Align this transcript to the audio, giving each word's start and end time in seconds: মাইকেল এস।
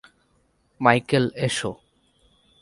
মাইকেল 0.81 1.25
এস। 1.47 1.57